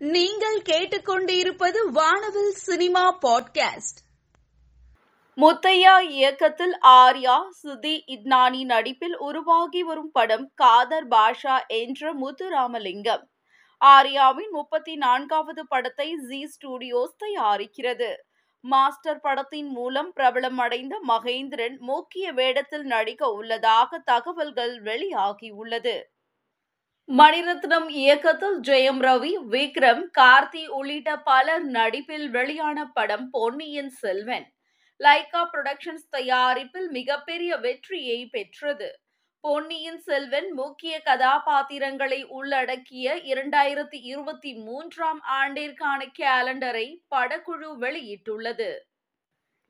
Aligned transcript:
நீங்கள் 0.00 0.62
கேட்டுக்கொண்டிருப்பது 0.62 1.76
வானவில் 1.92 2.50
சினிமா 2.50 3.18
பாட்காஸ்ட். 3.18 3.98
முத்தையா 5.36 6.00
இயக்கத்தில் 6.00 6.78
ஆர்யா 6.82 7.48
சுதி 7.62 8.00
இத்னானி 8.06 8.64
நடிப்பில் 8.64 9.18
உருவாகி 9.18 9.82
வரும் 9.82 10.10
படம் 10.10 10.50
காதர் 10.54 11.08
பாஷா 11.08 11.66
என்ற 11.66 12.14
முத்துராமலிங்கம். 12.14 13.22
ஆர்யாவின் 13.84 14.50
முப்பத்தி 14.50 14.96
நான்காவது 14.96 15.66
படத்தை 15.66 16.14
ஜி 16.28 16.48
ஸ்டுடியோஸ் 16.48 17.14
தயாரிக்கிறது. 17.18 18.14
மாஸ்டர் 18.60 19.20
படத்தின் 19.20 19.68
மூலம் 19.68 20.12
பிரபலம் 20.16 20.56
அடைந்த 20.56 21.00
மகேந்திரன் 21.08 21.78
முக்கிய 21.78 22.32
வேடத்தில் 22.32 22.82
நடிக்க 22.82 23.30
உள்ளதாக 23.30 23.98
தகவல்கள் 23.98 24.82
வெளியாகியுள்ளது 24.82 26.02
மணிரத்னம் 27.16 27.88
இயக்கத்தில் 27.88 28.60
ஜெயம் 28.60 29.00
ரவி 29.00 29.30
விக்ரம் 29.50 30.02
கார்த்தி 30.18 30.66
உள்ளிட்ட 30.66 31.18
பலர் 31.18 31.64
நடிப்பில் 31.64 32.30
வெளியான 32.30 32.86
படம் 32.86 33.30
பொன்னியின் 33.30 33.88
செல்வன். 33.88 34.54
லைகா 35.04 35.48
புரொடக்ஷன்ஸ் 35.52 36.08
தயாரிப்பில் 36.10 36.88
மிகப்பெரிய 36.88 37.56
வெற்றியை 37.56 38.26
பெற்றது. 38.26 39.00
பொன்னியின் 39.40 39.98
செல்வன் 39.98 40.52
முக்கிய 40.52 41.00
கதாபாத்திரங்களை 41.00 42.24
உள்ளடக்கிய 42.24 43.14
இரண்டாயிரத்தி 43.14 43.98
இருபத்தி 44.02 44.54
மூன்றாம் 44.54 45.20
ஆண்டிற்கான 45.42 46.04
கேலண்டரை 46.18 47.02
படக்குழு 47.16 47.70
வெளியிட்டுள்ளது. 47.80 48.70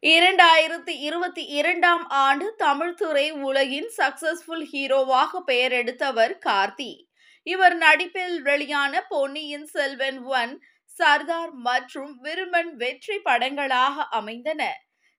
இரண்டாயிரத்தி 0.03 0.97
இருபத்தி 1.01 1.47
இரண்டாம் 1.47 2.09
ஆண்டு 2.09 2.55
தமிழ்துறை 2.59 3.31
உலகின் 3.31 3.91
சக்சஸ்ஃபுல் 3.97 4.67
ஹீரோவாக 4.73 5.39
பெயர் 5.45 5.73
எடுத்தவர் 5.73 6.39
கார்த்தி. 6.47 7.08
இவர் 7.49 7.77
நடிப்பில் 7.77 8.37
வெளியான 8.43 8.95
பொன்னியின் 9.09 9.67
செல்வன் 9.67 10.19
ஒன் 10.33 10.53
சர்தார் 10.97 11.53
மற்றும் 11.67 12.13
விருமன் 12.25 12.71
வெற்றி 12.75 13.17
படங்களாக 13.25 14.07
அமைந்தன. 14.11 14.63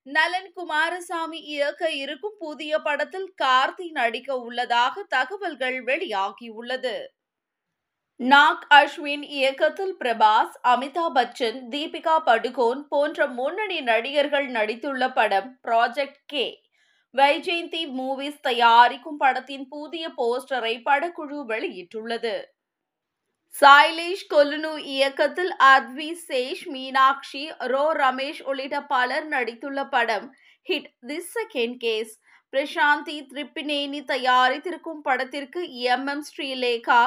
நலன் 0.08 0.50
குமாரசாமி 0.54 1.40
இயக்க 1.54 1.92
இருக்கும் 2.02 2.36
புதிய 2.40 2.80
படத்தில் 2.80 3.30
கார்த்தி 3.42 3.88
நடிக்க 3.92 4.30
உள்ளதாக 4.38 5.04
தகவல்கள் 5.10 5.80
வெளியாகியுள்ளது. 5.84 6.96
நாக் 8.20 8.66
அஸ்வின் 8.70 9.26
இயக்கத்தில் 9.38 9.96
பிரபாஸ் 10.00 10.56
அமிதாப் 10.72 11.16
பச்சன் 11.18 11.60
தீபிகா 11.70 12.16
படுகோன் 12.26 12.82
போன்ற 12.90 13.28
முன்னணி 13.38 13.80
நடிகர்கள் 13.82 14.48
நடித்துள்ள 14.52 15.04
படம் 15.14 15.50
ப்ராஜெக்ட் 15.68 16.22
கே 16.26 16.46
வைஜெயந்தி 17.18 17.82
மூவிஸ் 18.00 18.40
தயாரிக்கும் 18.42 19.18
படத்தின் 19.18 19.68
புதிய 19.68 20.10
போஸ்டரை 20.18 20.74
படக்குழு 20.88 21.40
வெளியிட்டுள்ளது. 21.52 22.36
சாய்லேஷ் 23.62 24.26
கொல்லுனு 24.34 24.72
இயக்கத்தில் 24.96 25.54
அத்வி 25.70 26.10
சேஷ் 26.28 26.66
மீனாட்சி 26.74 27.44
ரோ 27.72 27.86
ரமேஷ் 27.94 28.42
உள்ளிட்ட 28.42 28.82
பலர் 28.84 29.28
நடித்துள்ள 29.30 29.90
படம் 29.90 30.28
HIT 30.68 30.90
the 31.08 31.32
second 31.38 31.78
case 31.78 32.14
Prashanti 32.54 33.18
Tipirneni 33.32 34.02
தயாரித்திருக்கும் 34.12 35.02
படத்திற்கு 35.02 35.62
எம் 35.94 36.08
எம் 36.08 36.24
ஸ்ரீலேகா 36.30 37.02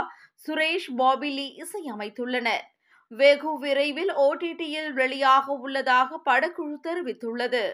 சுரேஷ் 0.46 0.90
பாபிலி 0.98 1.48
இசையமைத்துள்ளனர். 1.62 2.66
வெகு 3.12 3.58
விரைவில் 3.58 4.12
ஓடிடியில் 4.26 4.90
வெளியாக 5.00 5.46
உள்ளதாக 5.64 6.20
படக்குழு 6.30 6.76
தெரிவித்துள்ளது. 6.88 7.64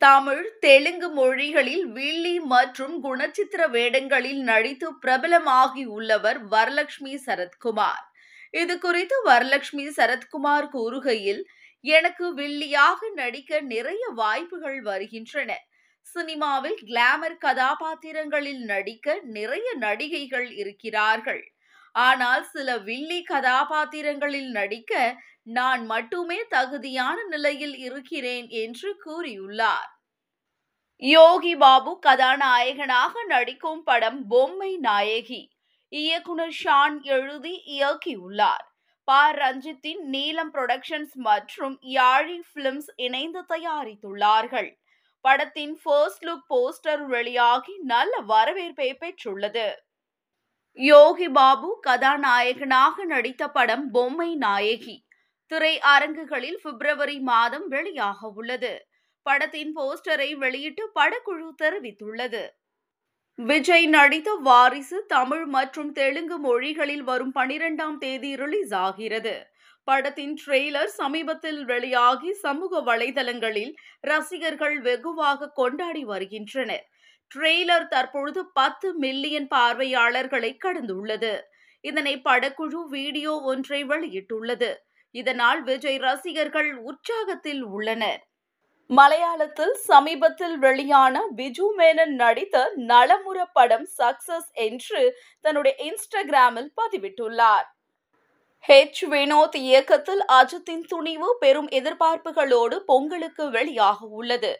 தமிழ் 0.00 0.44
தெலுங்கு 0.60 1.08
மொழிகளில் 1.08 1.86
வில்லி 1.86 2.36
மற்றும் 2.52 2.94
குணச்சித்திர 3.04 3.62
வேடங்களில் 3.70 4.40
நடித்து 4.42 4.88
பிரபலமாகி 5.00 5.84
உள்ளவர் 5.96 6.38
வரலட்சுமி 6.48 7.14
சரத்குமார். 7.26 8.04
இது 8.54 8.74
குறித்து 8.78 9.16
வரலட்சுமி 9.26 9.84
சரத்குமார் 9.98 10.68
கூறுகையில் 10.72 11.42
எனக்கு 11.84 12.26
வில்லியாக 12.34 13.10
நடிக்க 13.14 13.60
நிறைய 13.72 14.02
வாய்ப்புகள் 14.14 14.80
வருகின்றன. 14.82 15.50
சினிமாவில் 16.06 16.78
கிளாமர் 16.86 17.38
கதாபாத்திரங்களில் 17.38 18.64
நடிக்க 18.64 19.18
நிறைய 19.36 19.68
நடிகைகள் 19.78 20.50
இருக்கிறார்கள். 20.62 21.42
ஆனால் 21.94 22.44
சில 22.44 22.78
வில்லி 22.78 23.22
கதாபாத்திரங்களில் 23.22 24.50
நடிக்க 24.50 25.16
நான் 25.42 25.86
மட்டுமே 25.86 26.44
தகுதியான 26.48 27.24
நிலையில் 27.24 27.76
இருக்கிறேன் 27.76 28.48
என்று 28.48 28.96
கூறியுள்ளார். 29.06 29.90
யோகி 31.02 31.56
பாபு 31.56 31.98
கதாநாயகனாக 31.98 33.24
நடிக்கும் 33.24 33.82
படம் 33.82 34.26
பொம்மை 34.26 34.76
நாயகி 34.76 35.50
இயக்குனர் 35.92 36.56
ஷான் 36.64 37.02
எழுதி 37.02 37.62
இயக்கியுள்ளார். 37.66 38.64
ப. 39.08 39.32
ரஞ்சித்தின் 39.32 40.02
நீலம் 40.04 40.52
புரொடக்ஷன்ஸ் 40.54 41.14
மற்றும் 41.14 41.78
யாழி 41.82 42.40
பிலிம்ஸ் 42.52 42.90
இணைந்து 42.96 43.44
தயாரித்துள்ளார்கள். 43.48 44.70
படத்தின் 45.24 45.80
ஃபர்ஸ்ட் 45.82 46.24
லுக் 46.24 46.46
போஸ்டர் 46.48 47.06
வெளியாகி 47.06 47.78
நல்ல 47.84 48.20
வரவேற்பை 48.20 48.96
பெற்றுள்ளது. 49.00 49.66
யோகி 50.78 51.26
பாபு 51.28 51.68
கதாநாயகனாக 51.80 53.04
நடித்த 53.04 53.48
படம் 53.48 53.90
பொம்மை 53.90 54.28
நாயகி. 54.34 54.94
திரை 55.50 55.72
அரங்குகளில் 55.80 56.58
பிப்ரவரி 56.62 57.18
மாதம் 57.20 57.66
வெளியாக 57.70 58.30
உள்ளது. 58.34 58.70
படத்தின் 59.26 59.72
போஸ்டரை 59.76 60.30
வெளியிட்டு 60.34 60.84
படக்குழு 60.94 61.48
தெரிவித்துள்ளது. 61.62 62.42
விஜய் 63.38 63.86
நடித்த 63.86 64.30
வாரிசு 64.40 64.98
தமிழ் 65.06 65.44
மற்றும் 65.46 65.90
தெலுங்கு 65.92 66.38
மொழிகளில் 66.38 67.02
வரும் 67.02 67.34
பனிரெண்டாம் 67.34 67.98
தேதி 67.98 68.36
ரிலீஸ் 68.36 68.74
ஆகிறது. 68.74 69.34
படத்தின் 69.88 70.34
ட்ரெய்லர் 70.40 70.92
சமீபத்தில் 70.94 71.60
வெளியாகி 71.64 72.32
சமூக 72.44 72.80
வலைதளங்களில் 72.80 73.72
ரசிகர்கள் 74.04 74.78
வெகுவாக 74.80 75.52
கொண்டாடி 75.54 76.04
வருகின்றனர். 76.04 76.84
ட்ரெய்லர் 77.34 77.88
தற்பொழுது 77.88 78.40
பத்து 78.52 78.88
மில்லியன் 78.94 79.48
பார்வையாளர்களை 79.48 80.50
கடந்துள்ளது. 80.64 81.40
இதனை 81.84 82.14
படக்குழு 82.24 82.80
வீடியோ 82.88 83.32
ஒன்றை 83.52 83.84
வெளியிட்டுள்ளது. 83.84 84.70
இதனால் 85.14 85.62
விஜய் 85.62 85.98
ரசிகர்கள் 85.98 86.70
உற்சாகத்தில் 86.90 87.62
உள்ளனர். 87.76 88.20
மலையாளத்தில் 88.90 89.74
சமீபத்தில் 89.88 90.58
வெளியான 90.58 91.16
பிஜு 91.36 91.66
மேனன் 91.78 92.14
நடித்த 92.14 92.56
நலமுற 92.76 93.38
படம் 93.52 93.86
சக்சஸ் 93.98 94.50
என்று 94.52 95.02
தன்னுடைய 95.40 95.74
இன்ஸ்டாகிராமில் 95.88 96.70
பதிவிட்டுள்ளார். 96.80 97.68
ஹெச் 98.68 99.00
வினோத் 99.12 99.56
இயக்கத்தில் 99.58 100.20
அஜித்தின் 100.32 100.82
துணிவு 100.88 101.28
பெரும் 101.38 101.68
எதிர்பார்ப்புகளோடு 101.68 102.76
பொங்கலுக்கு 102.80 103.44
வெளியாக 103.50 103.98
உள்ளது. 104.10 104.50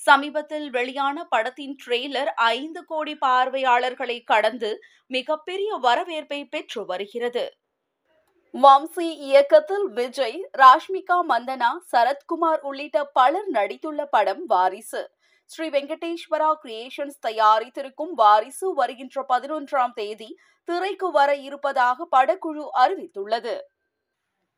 சமீபத்தில் 0.00 0.70
வெளியான 0.70 1.24
படத்தின் 1.24 1.74
ட்ரெய்லர் 1.82 2.30
ஐந்து 2.52 2.80
கோடி 2.84 3.14
பார்வையாளர்களை 3.16 4.18
கடந்து 4.24 4.70
மிகப்பெரிய 5.10 5.76
வரவேற்பை 5.86 6.40
பெற்று 6.44 6.82
வருகிறது. 6.84 7.44
வம்சி 8.54 9.08
இயக்கத்தில் 9.28 9.86
விஜய் 9.90 10.40
ராஷ்மிகா 10.58 11.18
மந்தனா 11.28 11.70
சரத்குமார் 11.92 12.62
உள்ளிட்ட 12.62 13.04
பலர் 13.18 13.50
நடித்துள்ள 13.52 14.00
படம் 14.10 14.44
வாரிசு. 14.46 15.02
ஸ்ரீ 15.52 15.66
வெங்கடேஸ்வரா 15.74 16.48
கிரியேஷன்ஸ் 16.62 17.16
தயாரித்திருக்கும் 17.26 18.12
வாரிசு 18.20 18.66
வருகின்ற 18.74 19.24
பதினொன்றாம் 19.28 19.94
தேதி 19.94 20.28
திரைக்கு 20.68 21.08
வர 21.10 21.30
இருப்பதாக 21.46 22.06
படக்குழு 22.14 22.64
அறிவித்துள்ளது. 22.82 23.54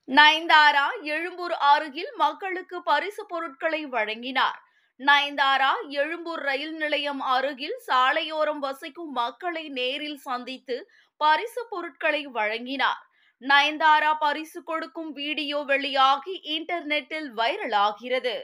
நயன்தாரா 0.09 0.85
எழும்பூர் 1.15 1.57
அருகில் 1.71 2.13
மக்களுக்கு 2.17 2.77
பரிசு 2.83 3.27
பொருட்களை 3.27 3.83
வழங்கினார். 3.87 4.61
நயன்தாரா 5.01 5.73
எழும்பூர் 6.01 6.43
ரயில் 6.43 6.77
நிலையம் 6.77 7.23
அருகில் 7.37 7.79
சாலையோரம் 7.89 8.59
வசிக்கும் 8.59 9.13
மக்களை 9.13 9.65
நேரில் 9.81 10.21
சந்தித்து 10.29 10.77
பரிசு 11.21 11.63
பொருட்களை 11.71 12.25
வழங்கினார். 12.39 13.03
நயன்தாரா 13.43 14.15
பரிசு 14.19 14.61
கொடுக்கும் 14.63 15.13
வீடியோ 15.13 15.61
வெளியாகி 15.73 16.35
இன்டர்நெட்டில் 16.57 17.31
வைரலாகிறது. 17.41 18.37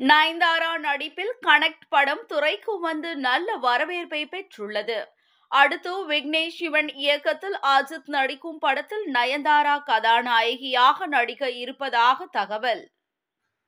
நயன்தாரா 0.00 0.78
நடிப்பில் 0.78 1.34
கனெக்ட் 1.46 1.86
படம் 1.88 2.24
துறைக்கு 2.26 2.80
வந்து 2.80 3.16
நல்ல 3.16 3.56
வரவேற்பை 3.56 4.28
பெற்றுள்ளது. 4.30 5.04
அடுத்து 5.48 6.08
விக்னேஷ் 6.08 6.56
சிவன் 6.58 6.88
இயக்கத்தில் 6.88 7.56
அஜித் 7.62 8.06
நடிக்கும் 8.06 8.58
படத்தில் 8.58 9.06
நயன்தாரா 9.12 9.82
கதாநாயகியாக 9.84 11.06
நடிக்க 11.06 11.50
இருப்பதாக 11.50 12.26
தகவல். 12.26 12.90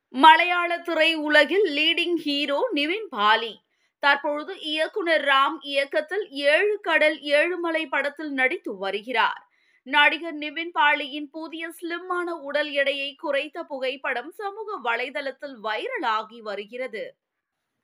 மலையாள 0.07 0.77
துறை 0.77 1.13
உலகில் 1.13 1.67
லீடிங் 1.77 2.15
ஹீரோ 2.15 2.69
நிவின் 2.73 3.07
பாலி. 3.09 3.61
தற்பொழுது 3.99 4.59
இயக்குனர் 4.59 5.21
ராம் 5.21 5.57
இயக்கத்தில் 5.61 6.29
ஏழு 6.29 6.79
கடல் 6.81 7.19
ஏழுமலை 7.19 7.85
படத்தில் 7.89 8.31
நடித்து 8.31 8.77
வருகிறார். 8.77 9.48
நடிகர் 9.95 10.37
நிவின் 10.37 10.71
பாலியின் 10.79 11.29
புதிய 11.31 11.63
ஸ்லிம்மான 11.69 12.27
உடல் 12.41 12.71
எடையை 12.71 13.15
குறைத்த 13.23 13.61
புகைப்படம் 13.63 14.31
சமூக 14.31 14.77
வலைதளத்தில் 14.83 15.55
வைரலாகி 15.63 16.39
வருகிறது. 16.39 17.03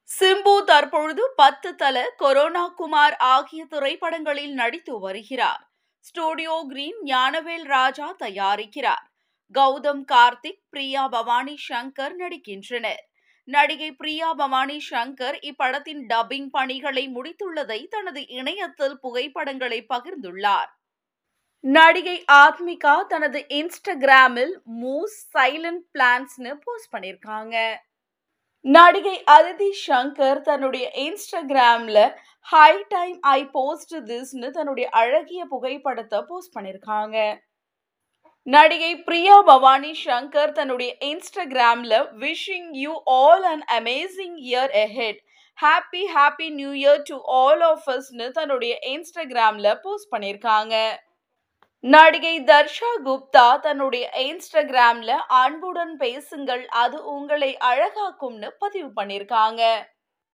சிம்பு 0.10 0.64
தற்பொழுது 0.64 1.24
பத்து 1.36 1.76
தல 1.76 1.98
கொரோனா 2.18 2.66
குமார் 2.68 3.16
ஆகிய 3.16 3.66
திரைப்படங்களில் 3.66 4.54
நடித்து 4.54 5.00
வருகிறார். 5.00 5.64
ஸ்டூடியோ 6.06 6.56
கிரீன் 6.68 7.00
ஞானவேல் 7.06 7.66
ராஜா 7.66 8.16
தயாரிக்கிறார். 8.24 9.06
கௌதம் 9.56 10.04
கார்த்திக் 10.12 10.64
பிரியா 10.70 11.08
பவானி 11.08 11.56
சங்கர் 11.70 12.16
நடிக்கின்றனர். 12.22 13.04
நடிகை 13.48 13.92
பிரியா 13.92 14.30
பவானி 14.34 14.78
சங்கர் 14.92 15.38
இப்படத்தின் 15.50 16.04
டப்பிங் 16.14 16.50
பணிகளை 16.52 17.04
முடித்துள்ளதை 17.18 17.82
தனது 17.88 18.22
இணையத்தில் 18.28 18.98
புகைப்படங்களை 19.00 19.86
பகிர்ந்துள்ளார். 19.94 20.72
நடிகை 21.66 22.24
ஆத்மிகா 22.32 22.94
தனது 23.08 23.40
இன்ஸ்டாகிராமில் 23.50 24.52
மூஸ் 24.82 25.16
சைலண்ட் 25.36 25.84
பிளான்ஸ்னு 25.94 26.52
போஸ்ட் 26.64 26.92
பண்ணியிருக்காங்க. 26.94 27.56
நடிகை 28.62 29.24
அதிதி 29.36 29.70
சங்கர் 29.88 30.42
தன்னுடைய 30.42 30.92
இன்ஸ்டாகிராமில் 31.06 32.14
ஹை 32.42 32.84
டைம் 32.90 33.18
ஐ 33.22 33.46
போஸ்ட் 33.46 33.96
திஸ்னு 34.12 34.50
தன்னுடைய 34.50 34.90
அழகிய 34.90 35.46
புகைப்படத்தை 35.46 36.20
போஸ்ட் 36.28 36.56
பண்ணியிருக்காங்க. 36.58 37.18
நடிகை 38.44 38.92
பிரியா 39.08 39.42
பவானி 39.42 39.94
சங்கர் 40.06 40.52
தன்னுடைய 40.52 40.92
இன்ஸ்டாகிராமில் 41.12 41.98
wishing 42.26 42.70
you 42.84 42.94
all 43.06 43.48
an 43.54 43.66
amazing 43.80 44.38
year 44.52 44.76
ahead 44.86 45.20
happy 45.60 46.04
happy 46.16 46.50
new 46.50 46.72
year 46.84 47.02
to 47.04 47.18
all 47.42 47.66
of 47.72 47.90
அஸ்னு 47.98 48.30
தன்னுடைய 48.32 48.76
இன்ஸ்டாகிராமில் 48.94 49.72
போஸ்ட் 49.82 50.12
பண்ணியிருக்காங்க. 50.16 50.76
நடிகை 51.94 52.36
தர்ஷா 52.46 52.92
குப்தா 53.06 53.48
தன்னுடைய 53.58 54.06
இன்ஸ்டாகிராம்ல 54.22 55.12
அன்புடன் 55.40 55.92
பேசுங்கள் 55.98 56.64
அது 56.84 56.98
உங்களை 57.06 57.50
அழகாக்கும்னு 57.70 58.50
பதிவு 58.60 58.90
பண்ணியிருக்காங்க. 58.96 59.62